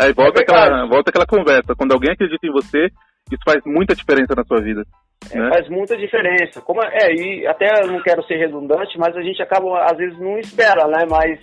[0.00, 1.74] Aí volta, é aquela, volta aquela conversa.
[1.74, 2.88] Quando alguém acredita em você,
[3.34, 4.84] isso faz muita diferença na sua vida.
[5.30, 5.48] É, né?
[5.50, 6.60] Faz muita diferença.
[6.60, 10.38] Como é, e até não quero ser redundante, mas a gente acaba, às vezes, não
[10.38, 11.04] espera, né?
[11.08, 11.40] Mas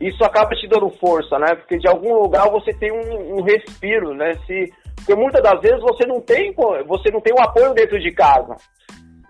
[0.00, 1.54] isso acaba te dando força, né?
[1.54, 4.34] Porque de algum lugar você tem um, um respiro, né?
[4.46, 6.54] Se, porque muitas das vezes você não tem,
[6.86, 8.56] você não tem um apoio dentro de casa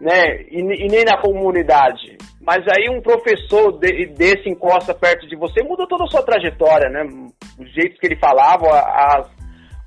[0.00, 0.42] né?
[0.50, 2.16] E, e, nem na comunidade.
[2.40, 6.88] Mas aí um professor de, desse encosta perto de você, muda toda a sua trajetória,
[6.88, 7.02] né?
[7.58, 9.28] O jeito que ele falava, as,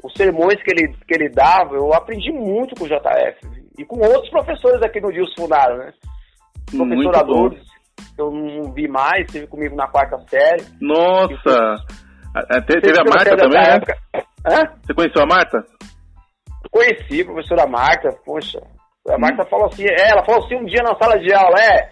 [0.04, 3.64] os sermões que ele, que ele dava, eu aprendi muito com o JF.
[3.78, 5.94] E com outros professores aqui no Dios Funaro, né?
[6.70, 7.64] Professor Adores,
[8.18, 10.64] eu não vi mais, esteve comigo na quarta série.
[10.82, 11.78] Nossa!
[12.68, 13.80] Te, teve a Marta também, né?
[14.46, 14.64] Hã?
[14.84, 15.64] Você conheceu a Marta?
[16.70, 18.60] Conheci, professora Marta, poxa,
[19.08, 21.92] a Marta falou assim, é, ela falou assim um dia na sala de aula, é,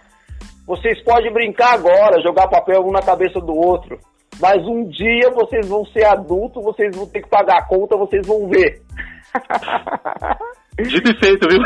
[0.66, 4.00] vocês podem brincar agora, jogar papel um na cabeça do outro,
[4.40, 8.26] mas um dia vocês vão ser adultos, vocês vão ter que pagar a conta, vocês
[8.26, 8.82] vão ver.
[10.80, 11.62] Dito e feito, viu?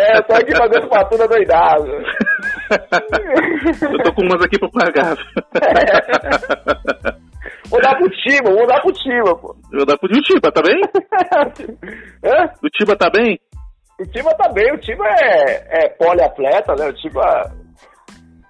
[0.00, 1.86] É, eu tô aqui pagando fatura doidado.
[3.82, 5.16] eu tô com umas aqui pra pagar.
[5.62, 7.28] É.
[7.68, 9.54] Vou dar pro Tiba, vou dar pro Tiba, pô.
[9.70, 10.80] Vou dar pro Tiba, tá bem?
[12.24, 12.50] Hã?
[12.62, 13.38] O Tiba tá bem?
[14.00, 16.88] O Tiba tá bem, o Tiba é, é poliatleta, né?
[16.88, 17.52] O Tiba,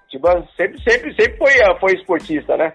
[0.09, 2.73] Tiba sempre, sempre, sempre foi, foi esportista, né?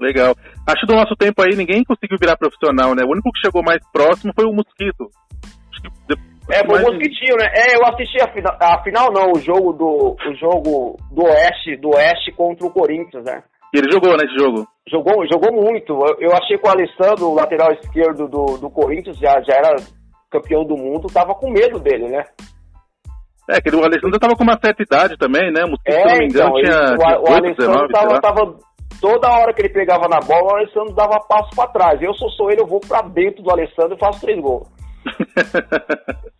[0.00, 0.34] Legal.
[0.66, 3.04] Acho que do nosso tempo aí ninguém conseguiu virar profissional, né?
[3.04, 5.10] O único que chegou mais próximo foi o Mosquito.
[6.50, 7.46] É, foi o Mosquitinho, né?
[7.54, 11.76] É, eu assisti a final, a final não, o jogo do o jogo do Oeste,
[11.76, 13.42] do Oeste contra o Corinthians, né?
[13.72, 14.66] E ele jogou, né, esse jogo?
[14.90, 15.92] Jogou, jogou muito.
[15.92, 19.76] Eu, eu achei que o Alessandro, o lateral esquerdo do, do Corinthians, já, já era
[20.28, 22.24] campeão do mundo, tava com medo dele, né?
[23.48, 25.62] É, que o Alessandro tava com uma certa idade também, né?
[25.62, 28.56] Mosquito, é, se não me engano, então, tinha, o, 18, o Alessandro 19, tava, tava,
[29.00, 32.02] toda hora que ele pegava na bola, o Alessandro dava passo para trás.
[32.02, 34.68] Eu sou, sou ele, eu vou para dentro do Alessandro e faço três gols.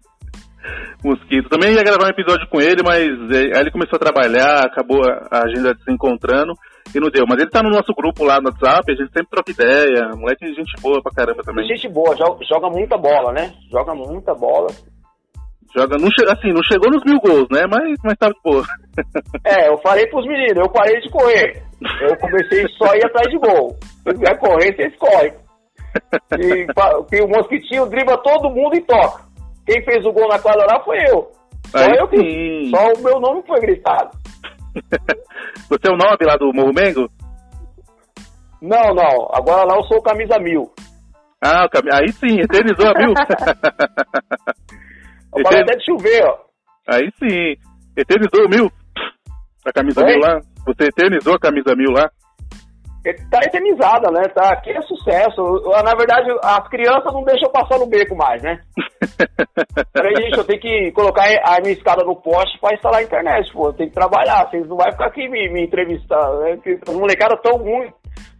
[1.03, 1.49] Mosquito.
[1.49, 5.01] Também ia gravar um episódio com ele, mas é, aí ele começou a trabalhar, acabou
[5.31, 6.53] a agenda se encontrando
[6.95, 7.25] e não deu.
[7.27, 10.11] Mas ele tá no nosso grupo lá no WhatsApp, a gente sempre troca ideia.
[10.15, 11.67] Moleque gente boa pra caramba também.
[11.67, 13.53] Gente boa, joga, joga muita bola, né?
[13.71, 14.69] Joga muita bola.
[15.75, 17.65] Joga, não, assim, não chegou nos mil gols, né?
[17.69, 18.65] Mas, mas tá boa.
[19.47, 21.63] É, eu falei pros meninos, eu parei de correr.
[22.03, 23.75] Eu comecei só a ir atrás de gol.
[23.81, 25.33] Se quiser correr, vocês correm.
[26.39, 29.23] E, e o Mosquitinho dribla todo mundo e toca.
[29.67, 31.31] Quem fez o gol na quadra lá foi eu.
[31.69, 32.71] Só Aí eu que.
[32.71, 34.11] Só o meu nome foi gritado.
[35.71, 37.09] Você é o nome lá do Morro Mengo?
[38.61, 39.29] Não, não.
[39.33, 40.71] Agora lá eu sou o camisa mil.
[41.43, 43.15] Ah, aí sim, eternizou a mil.
[45.33, 45.63] Agora Etern...
[45.63, 46.39] até de chover, ó.
[46.89, 47.57] Aí sim.
[47.97, 48.71] Eternizou mil.
[49.65, 50.13] A camisa Oi?
[50.13, 50.41] mil lá.
[50.67, 52.11] Você eternizou a camisa mil lá?
[53.31, 54.29] Tá eternizada, né?
[54.29, 55.41] Tá, aqui é sucesso.
[55.83, 58.61] Na verdade, as crianças não deixam passar no beco mais, né?
[59.93, 63.51] Peraí, gente, eu tenho que colocar a minha escada no poste pra instalar a internet,
[63.53, 63.69] pô.
[63.69, 64.47] Eu tenho que trabalhar.
[64.51, 66.59] Vocês não vão ficar aqui me, me entrevistando, né?
[66.87, 67.95] As molecadas tão muito.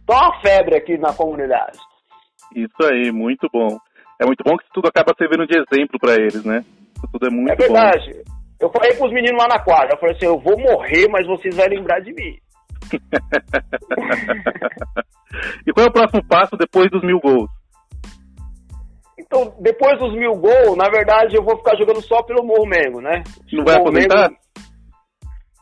[0.05, 1.79] tão uma febre aqui na comunidade.
[2.55, 3.77] Isso aí, muito bom.
[4.21, 6.63] É muito bom que tudo acaba servindo de exemplo para eles, né?
[7.01, 8.13] Isso tudo é muito É verdade.
[8.13, 8.31] Bom.
[8.61, 11.55] Eu falei pros meninos lá na quadra, eu falei assim, eu vou morrer, mas vocês
[11.55, 12.37] vão lembrar de mim.
[15.65, 17.49] e qual é o próximo passo depois dos mil gols?
[19.17, 23.01] Então, depois dos mil gols, na verdade, eu vou ficar jogando só pelo Morro Mengo,
[23.01, 23.23] né?
[23.51, 24.29] Não vai aposentar?
[24.29, 24.39] Mengo...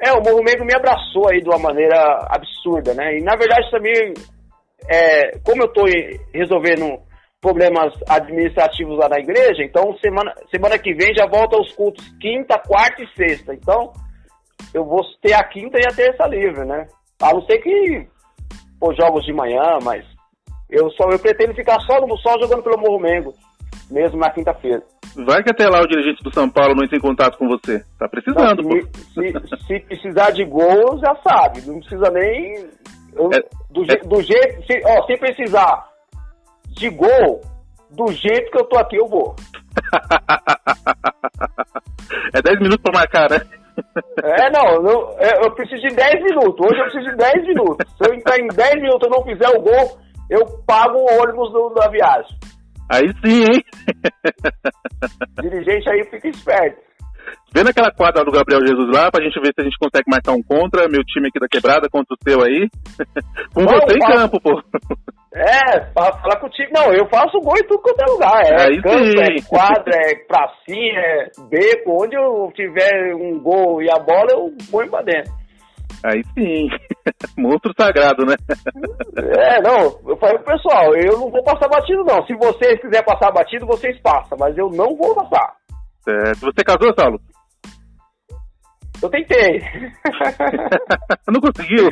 [0.02, 3.18] É, o Morro Mengo me abraçou aí de uma maneira absurda, né?
[3.18, 4.14] E na verdade também,
[4.90, 5.86] é, como eu tô
[6.34, 7.00] resolvendo
[7.42, 12.60] problemas administrativos lá na igreja, então semana, semana que vem já volta aos cultos quinta,
[12.60, 13.54] quarta e sexta.
[13.54, 13.94] Então,
[14.74, 16.88] eu vou ter a quinta e a terça livre, né?
[17.22, 18.08] A não ser que
[18.80, 20.06] pô, jogos de manhã, mas
[20.70, 23.34] eu só eu pretendo ficar só, no, só jogando pelo Morro Mengo,
[23.90, 24.84] mesmo na quinta-feira.
[25.26, 27.84] Vai que até lá o dirigente do São Paulo não entra em contato com você.
[27.98, 31.62] Tá precisando, não, se, se, se, precisar de gol, já sabe.
[31.62, 32.70] Não precisa nem.
[33.14, 33.40] Eu, é,
[33.72, 33.98] do, é...
[34.06, 34.66] do jeito.
[34.68, 35.89] Se, ó, se precisar
[36.72, 37.42] de gol,
[37.92, 39.36] do jeito que eu tô aqui, eu vou.
[42.34, 43.40] é 10 minutos pra marcar, né?
[44.24, 46.66] É, não, eu, é, eu preciso de 10 minutos.
[46.66, 47.86] Hoje eu preciso de 10 minutos.
[47.98, 51.52] Se eu entrar em 10 minutos e não fizer o gol, eu pago o ônibus
[51.52, 52.38] do, da viagem.
[52.90, 53.64] Aí sim, hein?
[55.42, 56.90] Dirigente aí fica esperto.
[57.54, 60.32] Vendo aquela quadra do Gabriel Jesus lá, pra gente ver se a gente consegue marcar
[60.34, 62.68] um contra, meu time aqui da quebrada contra o seu aí.
[63.54, 64.60] Com não, você em campo, pô.
[65.34, 66.72] É, falar contigo.
[66.74, 68.42] Não, eu faço gol em tudo quanto é lugar.
[68.46, 69.22] É campo, sim.
[69.22, 72.04] é quadra, é pracinha, é beco.
[72.04, 75.32] Onde eu tiver um gol e a bola, eu ponho pra dentro.
[76.04, 76.68] Aí sim.
[77.38, 78.36] Monstro sagrado, né?
[79.18, 82.26] É, não, eu falei pro pessoal, eu não vou passar batido não.
[82.26, 85.56] Se vocês quiserem passar batido, vocês passam, mas eu não vou passar.
[86.04, 86.40] Certo.
[86.40, 87.20] Você casou, Saulo?
[89.02, 89.62] Eu tentei.
[91.28, 91.90] não conseguiu?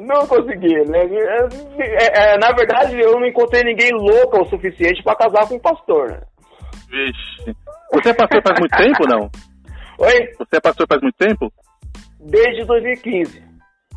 [0.00, 1.04] Não consegui, né?
[1.78, 5.60] É, é, na verdade, eu não encontrei ninguém louco o suficiente para casar com um
[5.60, 6.20] pastor, né?
[6.88, 7.56] Vixe.
[7.92, 9.30] Você é pastor faz muito tempo, não?
[9.98, 10.32] Oi?
[10.38, 11.52] Você é pastor faz muito tempo?
[12.20, 13.42] Desde 2015.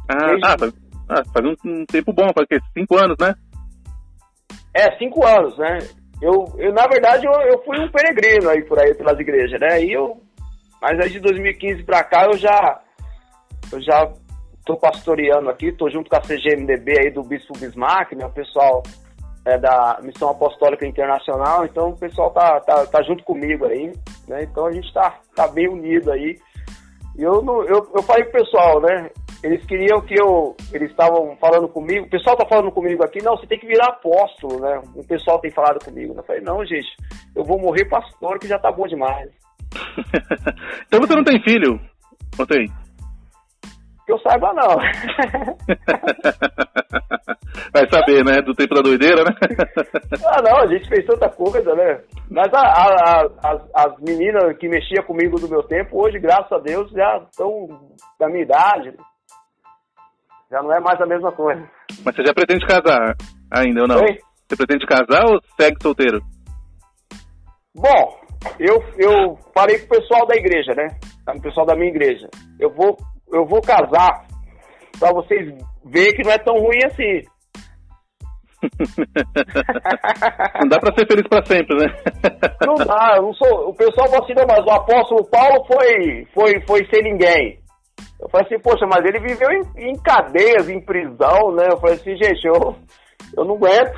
[0.09, 0.45] Ah, Desde...
[0.45, 0.73] ah, faz,
[1.09, 2.59] ah, faz um, um, tempo bom, faz o quê?
[2.77, 3.33] Cinco anos, né?
[4.75, 5.79] É, cinco anos, né?
[6.21, 9.83] Eu, eu na verdade, eu, eu fui um peregrino aí por aí pelas igrejas, né?
[9.83, 10.21] E eu
[10.81, 12.81] mas aí de 2015 para cá eu já
[13.71, 14.11] eu já
[14.65, 18.25] tô pastoreando aqui, tô junto com a CGMDB aí do Bispo Bismarck, né?
[18.25, 18.83] O pessoal
[19.45, 23.93] é da Missão Apostólica Internacional, então o pessoal tá, tá, tá junto comigo aí,
[24.27, 24.43] né?
[24.43, 26.37] Então a gente tá, tá bem unido aí.
[27.17, 29.09] E eu, não, eu, eu falei pro pessoal, né?
[29.41, 30.55] Eles queriam que eu.
[30.73, 32.05] Eles estavam falando comigo.
[32.05, 34.81] O pessoal tá falando comigo aqui, não, você tem que virar apóstolo, né?
[34.95, 36.13] O pessoal tem falado comigo.
[36.15, 36.89] Eu falei, não, gente,
[37.35, 39.29] eu vou morrer pastor, que já tá bom demais.
[40.87, 41.79] então você não tem filho?
[42.37, 42.67] Ou tem?
[44.05, 44.77] Que eu saiba, não.
[47.73, 48.41] Vai saber, né?
[48.41, 49.31] Do tempo da doideira, né?
[50.25, 52.01] ah, não, a gente fez tanta coisa, né?
[52.29, 56.51] Mas a, a, a, as, as meninas que mexiam comigo do meu tempo, hoje, graças
[56.51, 57.67] a Deus, já estão
[58.19, 58.93] da minha idade.
[60.49, 61.69] Já não é mais a mesma coisa.
[62.05, 63.15] Mas você já pretende casar
[63.51, 63.97] ainda ou não?
[63.97, 64.17] Oi?
[64.47, 66.21] Você pretende casar ou segue solteiro?
[67.75, 68.26] Bom,
[68.59, 70.87] eu, eu falei pro pessoal da igreja, né?
[71.35, 72.29] O pessoal da minha igreja.
[72.59, 72.97] Eu vou,
[73.31, 74.25] eu vou casar
[74.99, 75.53] pra vocês
[75.85, 77.21] verem que não é tão ruim assim.
[80.59, 81.93] não dá pra ser feliz pra sempre, né?
[82.65, 83.69] não dá, eu não sou.
[83.69, 87.59] O pessoal fala assim, não, mas o apóstolo Paulo foi, foi, foi sem ninguém.
[88.19, 91.67] Eu falei assim, poxa, mas ele viveu em, em cadeias, em prisão, né?
[91.71, 92.75] Eu falei assim, gente, eu,
[93.37, 93.95] eu não aguento.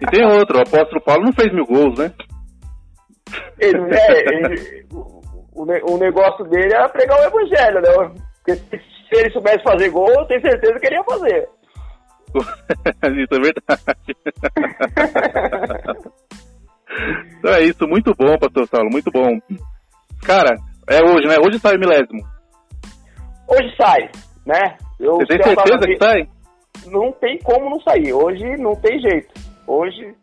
[0.00, 2.12] E tem outro, o apóstolo Paulo não fez mil gols, né?
[3.58, 5.22] Ele, é, ele, o,
[5.54, 8.20] o negócio dele era pregar o evangelho, né?
[8.44, 11.48] Porque se ele soubesse fazer gol, eu tenho certeza que ele ia fazer.
[13.22, 14.16] isso é verdade.
[17.38, 19.38] então é isso, muito bom, pastor Saulo, muito bom.
[20.24, 20.56] Cara,
[20.88, 21.36] é hoje, né?
[21.38, 22.24] Hoje sai o milésimo.
[23.48, 24.10] Hoje sai,
[24.46, 24.76] né?
[24.98, 26.28] Eu, Você tem certeza que sai?
[26.86, 28.12] Não tem como não sair.
[28.12, 29.32] Hoje não tem jeito.
[29.66, 30.14] Hoje,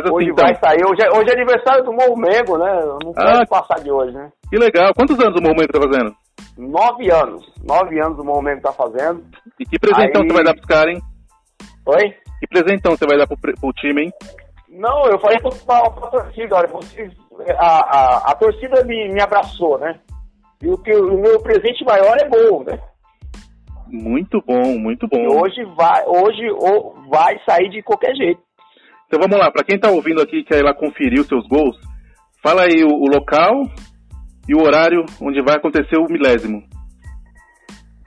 [0.00, 0.44] assim, hoje então.
[0.44, 0.84] vai sair.
[0.84, 2.80] Hoje é, hoje é aniversário do Morro Mengo, né?
[2.82, 4.30] Eu não ah, passar de hoje, né?
[4.50, 4.92] Que legal.
[4.94, 6.14] Quantos anos o Morro Mengo tá fazendo?
[6.56, 7.52] Nove anos.
[7.64, 9.22] Nove anos o Morro Mengo tá fazendo.
[9.58, 10.28] E que presentão Aí...
[10.28, 11.02] você vai dar pros caras, hein?
[11.86, 12.14] Oi?
[12.40, 14.12] Que presentão você vai dar pro, pro time, hein?
[14.68, 17.10] Não, eu falei pra, pra torcida, olha, você,
[17.58, 20.00] a, a, a torcida me, me abraçou, né?
[20.62, 22.78] E o, que, o meu presente maior é gol, né?
[23.88, 25.18] Muito bom, muito bom.
[25.18, 26.48] E hoje vai, hoje
[27.10, 28.40] vai sair de qualquer jeito.
[29.12, 31.46] Então vamos lá, para quem está ouvindo aqui e quer ir lá conferir os seus
[31.46, 31.76] gols,
[32.42, 33.68] fala aí o, o, local
[34.48, 36.62] e o horário onde vai acontecer o milésimo.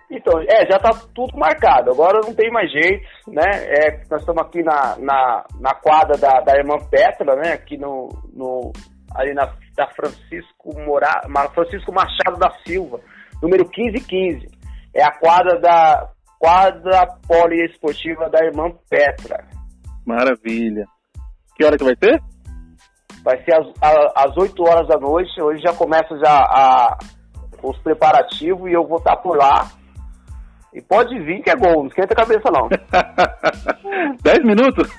[0.09, 3.45] Então, é, já está tudo marcado, agora não tem mais jeito, né?
[3.45, 7.53] É, nós estamos aqui na, na, na quadra da, da irmã Petra, né?
[7.53, 8.71] Aqui no, no
[9.13, 9.45] ali na
[9.77, 11.21] da Francisco Mora,
[11.53, 12.99] Francisco Machado da Silva,
[13.43, 14.47] número 1515.
[14.91, 19.45] É a quadra da quadra poliesportiva da irmã Petra.
[20.03, 20.85] Maravilha.
[21.55, 22.21] Que hora que vai ter?
[23.23, 23.67] Vai ser às,
[24.15, 25.41] às 8 horas da noite.
[25.41, 26.97] Hoje já começa já a,
[27.63, 29.67] os preparativos e eu vou estar por lá.
[30.73, 32.67] E pode vir que é gol, não esquenta a cabeça não.
[34.21, 34.89] 10 minutos?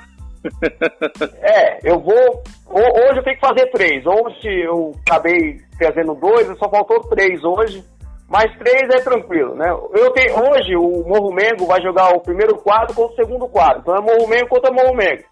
[1.42, 2.42] é, eu vou.
[2.66, 4.06] Hoje eu tenho que fazer três.
[4.06, 7.84] Ontem eu acabei fazendo dois, só faltou três hoje.
[8.28, 9.70] Mas três é tranquilo, né?
[9.70, 13.82] Eu tenho, hoje o Morro Mengo vai jogar o primeiro quadro contra o segundo quadro.
[13.82, 15.22] Então é Morro Mengo contra Morro Mengo.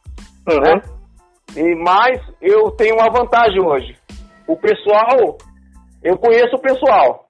[0.49, 0.61] Uhum.
[0.61, 0.81] Né?
[1.57, 3.97] E, mas eu tenho uma vantagem hoje.
[4.47, 5.39] O pessoal,
[6.03, 7.25] eu conheço o pessoal.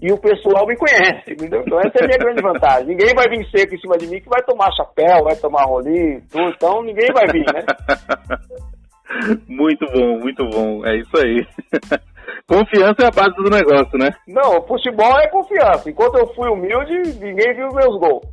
[0.00, 1.62] E o pessoal me conhece, entendeu?
[1.64, 2.86] Então essa é a minha grande vantagem.
[2.88, 6.20] Ninguém vai vir seco em cima de mim que vai tomar chapéu, vai tomar rolinho,
[6.28, 6.48] tudo.
[6.48, 7.64] Então ninguém vai vir, né?
[9.46, 10.86] Muito bom, muito bom.
[10.86, 11.46] É isso aí.
[12.48, 14.10] Confiança é a base do negócio, né?
[14.26, 15.90] Não, futebol é confiança.
[15.90, 18.26] Enquanto eu fui humilde, ninguém viu meus gols.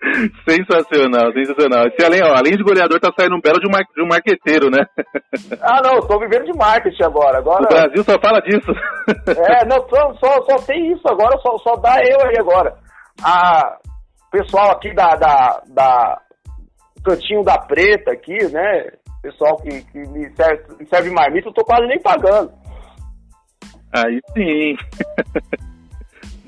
[0.48, 1.86] sensacional, sensacional.
[1.86, 4.08] Esse, além, ó, além de goleador, tá saindo um belo de um, mar, de um
[4.08, 4.84] marqueteiro, né?
[5.60, 7.38] ah, não, tô vivendo de marketing agora.
[7.38, 7.64] agora...
[7.64, 8.72] O Brasil só fala disso.
[9.28, 12.74] é, não, só, só, só tem isso agora, só, só dá eu aí agora.
[13.22, 13.78] A
[14.30, 16.20] pessoal aqui da, da, da
[17.04, 18.92] Cantinho da Preta aqui, né?
[19.22, 22.50] Pessoal que, que me serve, serve marmita, eu tô quase nem pagando.
[23.92, 24.76] Aí sim.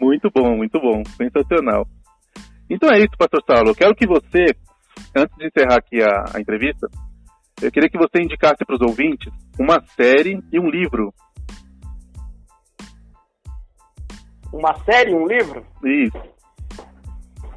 [0.00, 1.02] muito bom, muito bom.
[1.16, 1.86] Sensacional.
[2.72, 3.68] Então é isso, Pastor Saulo.
[3.68, 4.46] Eu quero que você,
[5.14, 6.88] antes de encerrar aqui a, a entrevista,
[7.60, 9.30] eu queria que você indicasse para os ouvintes
[9.60, 11.12] uma série e um livro.
[14.50, 15.62] Uma série e um livro?
[15.84, 16.22] Isso.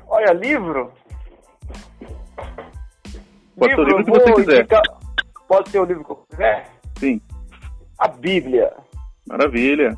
[0.06, 0.92] Olha, livro.
[3.58, 4.60] Pode livro, ser o livro que você quiser.
[4.60, 4.82] Indicar...
[5.48, 6.72] Pode ser o livro que eu quiser?
[6.98, 7.22] Sim.
[7.98, 8.70] A Bíblia.
[9.26, 9.98] Maravilha.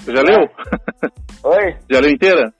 [0.00, 0.24] Você já é.
[0.24, 0.50] leu?
[1.44, 1.76] Oi?
[1.88, 2.52] Já leu inteira?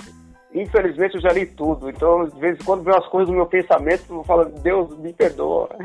[0.56, 3.44] Infelizmente eu já li tudo, então de vez em quando vem umas coisas no meu
[3.44, 5.68] pensamento, eu falo, Deus me perdoa.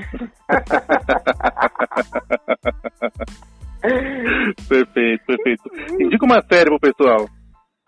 [4.69, 5.69] perfeito, perfeito.
[5.99, 7.27] Indica uma série pro pessoal.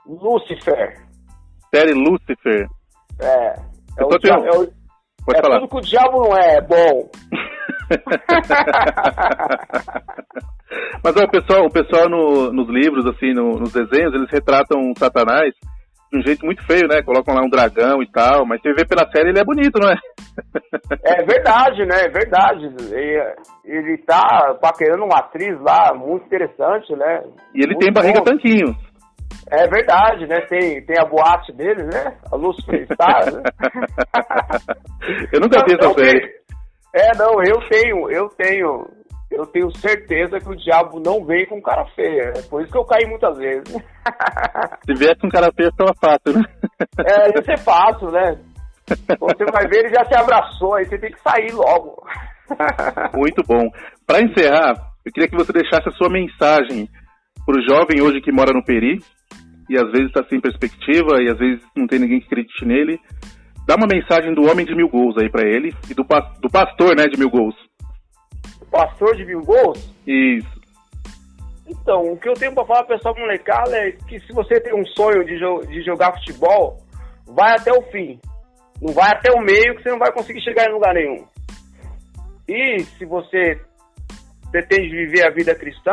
[0.05, 1.01] Lucifer.
[1.73, 2.67] Série Lucifer.
[3.21, 3.55] É.
[3.97, 4.67] É, o, dia, é, o, é
[5.41, 7.09] tudo que o diabo não é, é bom.
[11.01, 14.91] Mas ó, o pessoal, o pessoal no, nos livros, assim, no, nos desenhos, eles retratam
[14.97, 15.53] Satanás
[16.13, 17.01] de um jeito muito feio, né?
[17.01, 19.89] Colocam lá um dragão e tal, mas você vê pela série ele é bonito, não
[19.89, 19.95] é?
[21.19, 22.05] é verdade, né?
[22.05, 22.65] É verdade.
[22.93, 23.33] Ele,
[23.65, 27.23] ele tá paquerando uma atriz lá muito interessante, né?
[27.55, 28.25] E ele muito tem barriga bom.
[28.25, 28.75] tanquinho.
[29.51, 30.41] É verdade, né?
[30.41, 32.15] Tem, tem a boate dele, né?
[32.31, 33.41] A Luz Star, né?
[35.33, 36.43] eu nunca vi essa série.
[36.95, 38.87] É, não, eu tenho, eu tenho
[39.35, 42.33] eu tenho certeza que o diabo não vem com cara feia.
[42.35, 43.73] É por isso que eu caí muitas vezes.
[44.85, 46.45] Se viesse com cara feia, ficava fácil, né?
[46.99, 48.37] É, isso é fácil, né?
[48.87, 52.03] Você vai ver, ele já se abraçou, aí você tem que sair logo.
[53.15, 53.69] Muito bom.
[54.05, 56.87] Para encerrar, eu queria que você deixasse a sua mensagem
[57.45, 58.99] para o jovem hoje que mora no Peri
[59.69, 62.99] e às vezes está sem perspectiva e às vezes não tem ninguém que acredite nele.
[63.65, 66.03] Dá uma mensagem do homem de mil gols aí para ele e do,
[66.41, 67.55] do pastor, né, de mil gols
[68.73, 69.77] pastor de mil gols?
[70.07, 70.61] Isso.
[71.67, 74.73] Então, o que eu tenho para falar para pessoal molecada é que se você tem
[74.73, 76.77] um sonho de, jo de jogar futebol,
[77.27, 78.19] vai até o fim.
[78.81, 81.25] Não vai até o meio que você não vai conseguir chegar em lugar nenhum.
[82.49, 83.61] E se você
[84.51, 85.91] pretende viver a vida cristã,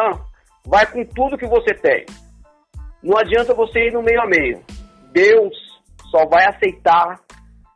[0.67, 2.05] vai com tudo que você tem.
[3.03, 4.61] Não adianta você ir no meio a meio.
[5.13, 5.55] Deus
[6.11, 7.21] só vai aceitar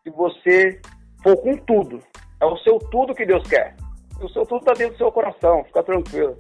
[0.03, 0.81] se você
[1.23, 2.01] for com tudo.
[2.41, 3.77] É o seu tudo que Deus quer.
[4.21, 6.37] O seu tudo tá dentro do seu coração, fica tranquilo.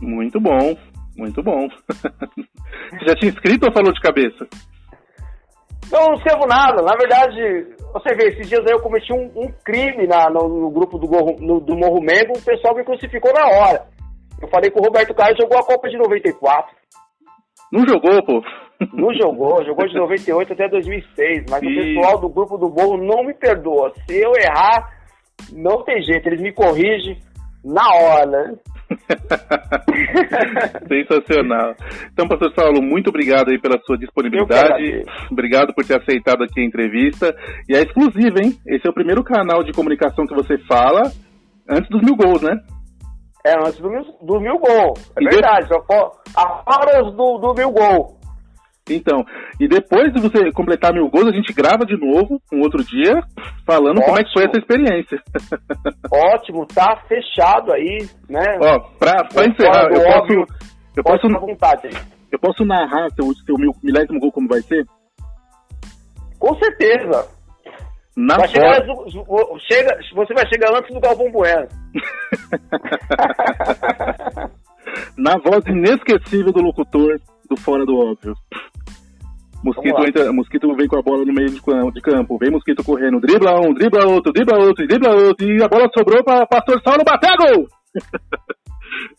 [0.00, 0.76] Muito bom,
[1.16, 1.68] muito bom.
[2.90, 4.46] Você já tinha inscrito ou falou de cabeça?
[5.90, 6.82] Não, não escrevo nada.
[6.82, 10.70] Na verdade, você vê, esses dias aí eu cometi um, um crime na, no, no,
[10.70, 11.08] grupo do,
[11.40, 13.86] no, do Morro Mengo, o pessoal me crucificou na hora.
[14.40, 16.76] Eu falei que o Roberto Carlos jogou a Copa de 94.
[17.72, 18.42] Não jogou, pô?
[18.92, 21.66] Não jogou, jogou de 98 até 2006, mas e...
[21.66, 23.92] o pessoal do grupo do Morro não me perdoa.
[24.06, 24.97] Se eu errar,
[25.52, 27.16] não tem jeito, eles me corrigem
[27.64, 28.58] na hora?
[30.88, 31.74] Sensacional.
[32.12, 35.04] Então, pastor Saulo, muito obrigado aí pela sua disponibilidade.
[35.30, 37.34] Obrigado por ter aceitado aqui a entrevista.
[37.68, 38.54] E é exclusiva, hein?
[38.66, 41.12] Esse é o primeiro canal de comunicação que você fala
[41.68, 42.58] antes dos mil gols, né?
[43.46, 44.94] É, antes do mil, do mil gol.
[45.18, 45.68] É e verdade.
[45.68, 45.74] De...
[46.36, 48.17] A horas do, do mil gol.
[48.90, 49.24] Então,
[49.60, 53.22] e depois de você completar mil gols, a gente grava de novo, um outro dia,
[53.66, 54.04] falando Ótimo.
[54.04, 55.22] como é que foi essa experiência.
[56.10, 58.58] Ótimo, tá fechado aí, né?
[58.60, 60.68] Ó, pra, pra encerrar, eu óbvio, posso.
[60.96, 61.90] Eu posso, vontade
[62.30, 64.86] eu posso narrar seu, seu mil, milésimo gol como vai ser?
[66.38, 67.28] Com certeza.
[68.16, 68.80] Na vai chegar,
[69.70, 71.68] chega, você vai chegar antes do Galvão Bueno.
[75.16, 78.34] Na voz inesquecível do locutor do Fora do Óbvio.
[79.62, 83.58] Mosquito, entra, mosquito vem com a bola no meio de, campo, vem Mosquito correndo, dribla
[83.58, 87.34] um, dribla outro, dribla outro, dribla outro, e a bola sobrou para Pastor Saulo bater
[87.36, 87.66] gol!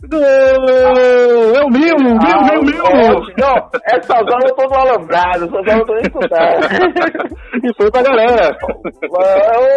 [0.10, 0.20] Gol!
[0.22, 3.22] É o meu, meu, ah, meu, meu!
[3.38, 6.66] Não, essa zona eu tô no alambrado, essa zona eu tô nem escutando.
[7.64, 8.58] e foi pra galera.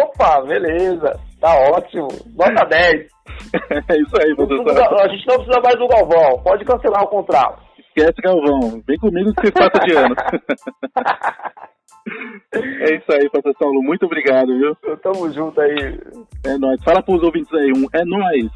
[0.01, 1.13] Opa, beleza.
[1.39, 2.07] Tá ótimo.
[2.35, 3.13] Nota 10.
[3.53, 5.01] É isso aí, professor.
[5.01, 6.41] A gente não precisa mais do Galvão.
[6.43, 7.61] Pode cancelar o contrato.
[7.95, 8.81] Esquece, Galvão.
[8.87, 10.15] Vem comigo que você passa de ano.
[12.81, 13.83] é isso aí, professor Saulo.
[13.83, 14.75] Muito obrigado, viu?
[14.97, 15.99] Tamo junto aí.
[16.43, 16.83] É nóis.
[16.83, 17.71] Fala pros ouvintes aí.
[17.71, 18.49] Um é nóis.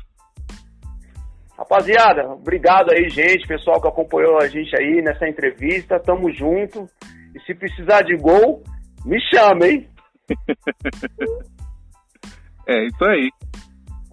[1.56, 6.00] Rapaziada, obrigado aí, gente, pessoal que acompanhou a gente aí nessa entrevista.
[6.00, 6.88] Tamo junto.
[7.36, 8.64] E se precisar de gol,
[9.06, 9.88] me chama, hein?
[12.68, 13.30] é isso aí.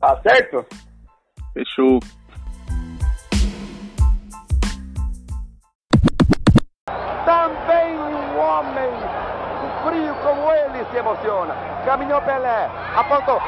[0.00, 0.66] Tá certo?
[1.54, 1.98] Fechou.
[7.24, 8.90] Também um homem
[9.84, 11.54] frio como ele se emociona.
[11.84, 13.40] Caminhou Pelé, apontou.